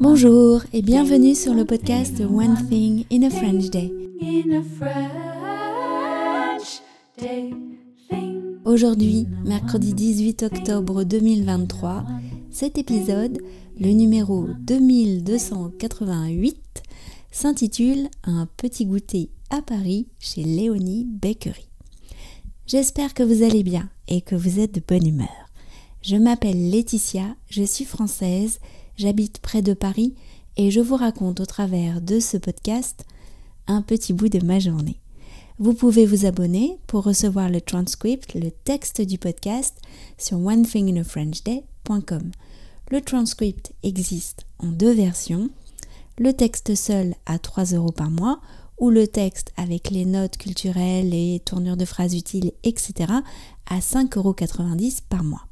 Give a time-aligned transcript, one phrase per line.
[0.00, 3.92] Bonjour et bienvenue sur le podcast One Thing in a French Day.
[8.64, 12.06] Aujourd'hui, mercredi 18 octobre 2023,
[12.50, 13.38] cet épisode,
[13.78, 16.82] le numéro 2288,
[17.32, 21.68] s'intitule Un petit goûter à Paris chez Léonie Bakery.
[22.66, 25.39] J'espère que vous allez bien et que vous êtes de bonne humeur.
[26.02, 28.58] Je m'appelle Laetitia, je suis française,
[28.96, 30.14] j'habite près de Paris
[30.56, 33.04] et je vous raconte au travers de ce podcast
[33.66, 34.98] un petit bout de ma journée.
[35.58, 39.76] Vous pouvez vous abonner pour recevoir le transcript, le texte du podcast
[40.16, 42.30] sur onethinginafrenchday.com.
[42.90, 45.50] Le transcript existe en deux versions,
[46.18, 48.40] le texte seul à 3 euros par mois
[48.78, 53.12] ou le texte avec les notes culturelles, les tournures de phrases utiles, etc.
[53.68, 54.34] à 5,90 euros
[55.10, 55.49] par mois.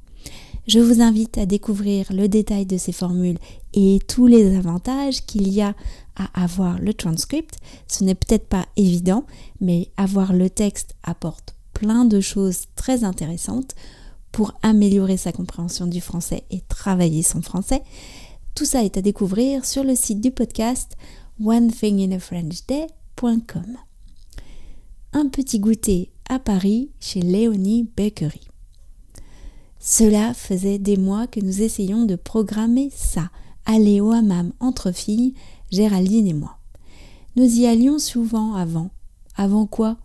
[0.68, 3.38] Je vous invite à découvrir le détail de ces formules
[3.72, 5.74] et tous les avantages qu'il y a
[6.14, 7.56] à avoir le transcript.
[7.86, 9.24] Ce n'est peut-être pas évident,
[9.62, 13.74] mais avoir le texte apporte plein de choses très intéressantes
[14.30, 17.82] pour améliorer sa compréhension du français et travailler son français.
[18.54, 20.98] Tout ça est à découvrir sur le site du podcast
[21.42, 23.78] onethinginafrenchday.com.
[25.14, 28.47] Un petit goûter à Paris chez Léonie Bakery.
[29.80, 33.30] Cela faisait des mois que nous essayions de programmer ça,
[33.64, 35.34] aller au hammam entre filles,
[35.70, 36.58] Géraldine et moi.
[37.36, 38.90] Nous y allions souvent avant.
[39.36, 39.96] Avant quoi?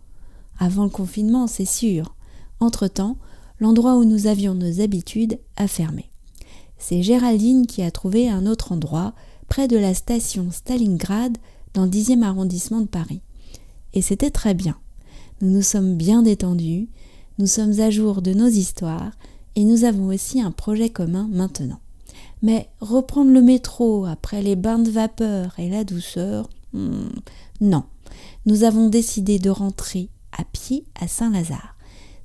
[0.58, 2.14] Avant le confinement, c'est sûr.
[2.60, 3.16] Entre-temps,
[3.58, 6.10] l'endroit où nous avions nos habitudes a fermé.
[6.78, 9.14] C'est Géraldine qui a trouvé un autre endroit,
[9.48, 11.36] près de la station Stalingrad,
[11.72, 13.20] dans le 10e arrondissement de Paris.
[13.94, 14.76] Et c'était très bien.
[15.40, 16.88] Nous nous sommes bien détendus,
[17.38, 19.10] nous sommes à jour de nos histoires,
[19.56, 21.80] et nous avons aussi un projet commun maintenant.
[22.42, 27.08] Mais reprendre le métro après les bains de vapeur et la douceur, hmm,
[27.60, 27.84] non.
[28.46, 31.76] Nous avons décidé de rentrer à pied à Saint-Lazare.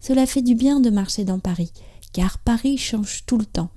[0.02, 1.72] Cela fait du bien de marcher dans Paris,
[2.14, 3.70] car Paris change tout le temps.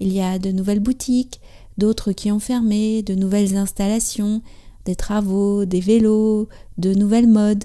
[0.00, 1.40] Il y a de nouvelles boutiques,
[1.78, 4.42] d'autres qui ont fermé, de nouvelles installations,
[4.84, 6.48] des travaux, des vélos,
[6.78, 7.64] de nouvelles modes.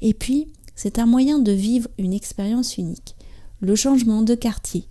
[0.00, 3.14] Et puis, c'est un moyen de vivre une expérience unique
[3.60, 4.88] le changement de quartier.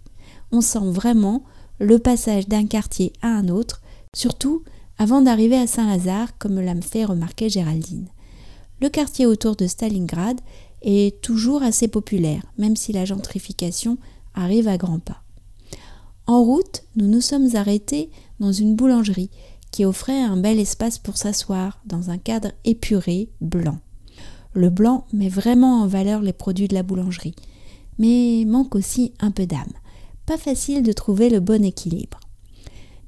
[0.52, 1.44] On sent vraiment
[1.80, 3.81] le passage d'un quartier à un autre,
[4.16, 4.63] surtout
[4.97, 8.08] avant d'arriver à Saint-Lazare, comme l'a fait remarquer Géraldine.
[8.81, 10.40] Le quartier autour de Stalingrad
[10.81, 13.97] est toujours assez populaire, même si la gentrification
[14.34, 15.22] arrive à grands pas.
[16.28, 18.09] En route, nous nous sommes arrêtés
[18.40, 19.31] dans une boulangerie
[19.72, 23.79] qui offrait un bel espace pour s'asseoir dans un cadre épuré, blanc.
[24.53, 27.35] Le blanc met vraiment en valeur les produits de la boulangerie
[27.99, 29.73] mais manque aussi un peu d'âme.
[30.25, 32.19] Pas facile de trouver le bon équilibre.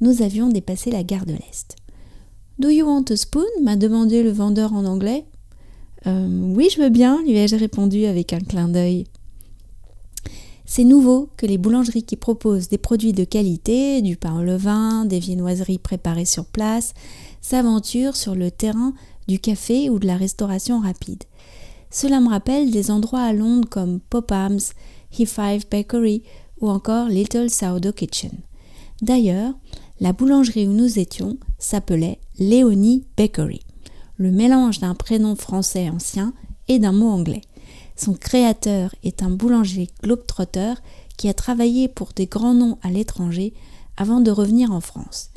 [0.01, 1.75] Nous avions dépassé la gare de l'Est.
[2.59, 3.45] Do you want a spoon?
[3.63, 5.25] m'a demandé le vendeur en anglais.
[6.07, 9.05] Euh, oui, je veux bien, lui ai-je répondu avec un clin d'œil.
[10.65, 15.05] C'est nouveau que les boulangeries qui proposent des produits de qualité, du pain au levain,
[15.05, 16.93] des viennoiseries préparées sur place,
[17.41, 18.93] s'aventurent sur le terrain
[19.27, 21.23] du café ou de la restauration rapide.
[21.91, 24.73] Cela me rappelle des endroits à Londres comme Popham's,
[25.13, 26.23] He5 Bakery
[26.61, 28.31] ou encore Little Sourdough Kitchen.
[29.01, 29.53] D'ailleurs,
[29.99, 33.59] la boulangerie où nous étions s'appelait Léonie Bakery,
[34.15, 36.33] le mélange d'un prénom français ancien
[36.69, 37.41] et d'un mot anglais.
[37.97, 40.75] Son créateur est un boulanger globetrotter
[41.17, 43.53] qui a travaillé pour des grands noms à l'étranger
[43.97, 45.29] avant de revenir en France.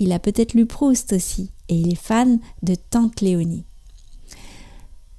[0.00, 3.64] Il a peut-être lu Proust aussi et il est fan de Tante Léonie.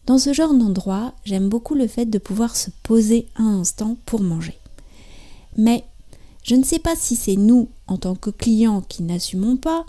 [0.06, 4.22] Dans ce genre d'endroit, j'aime beaucoup le fait de pouvoir se poser un instant pour
[4.22, 4.60] manger.
[5.58, 5.84] Mais
[6.44, 9.86] je ne sais pas si c'est nous, en tant que clients, qui n'assumons pas,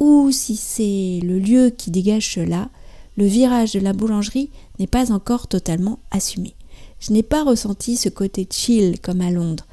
[0.00, 2.68] ou si c'est le lieu qui dégage cela,
[3.16, 6.54] le virage de la boulangerie n'est pas encore totalement assumé.
[7.00, 9.66] Je n'ai pas ressenti ce côté chill comme à Londres.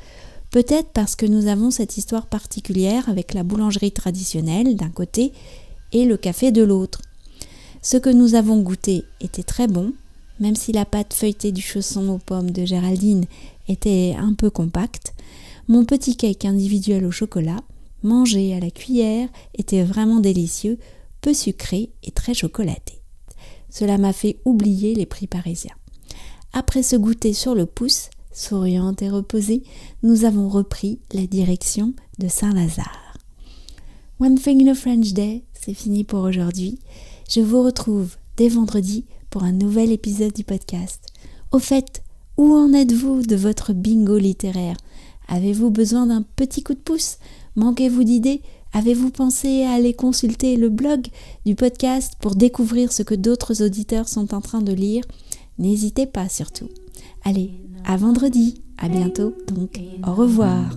[0.52, 5.34] Peut-être parce que nous avons cette histoire particulière avec la boulangerie traditionnelle d'un côté
[5.92, 7.02] et le café de l'autre.
[7.84, 9.94] Ce que nous avons goûté était très bon,
[10.40, 13.26] même si la pâte feuilletée du chausson aux pommes de Géraldine
[13.68, 15.16] était un peu compacte.
[15.68, 17.60] Mon petit cake individuel au chocolat,
[18.04, 20.78] mangé à la cuillère, était vraiment délicieux,
[21.22, 23.00] peu sucré et très chocolaté.
[23.72, 25.76] Cela m'a fait oublier les prix parisiens.
[26.54, 29.64] Après ce goûter sur le pouce, souriante et reposée,
[30.04, 33.18] nous avons repris la direction de Saint-Lazare.
[34.20, 36.78] One thing in a French day, c'est fini pour aujourd'hui.
[37.34, 41.06] Je vous retrouve dès vendredi pour un nouvel épisode du podcast.
[41.54, 42.04] Au fait,
[42.36, 44.76] où en êtes-vous de votre bingo littéraire?
[45.30, 47.20] Avez-vous besoin d'un petit coup de pouce?
[47.56, 48.42] Manquez-vous d'idées?
[48.74, 51.08] Avez-vous pensé à aller consulter le blog
[51.46, 55.06] du podcast pour découvrir ce que d'autres auditeurs sont en train de lire?
[55.58, 56.68] N'hésitez pas surtout.
[57.24, 57.52] Allez,
[57.86, 58.62] à vendredi.
[58.78, 59.80] À bientôt donc.
[60.06, 60.76] Au revoir.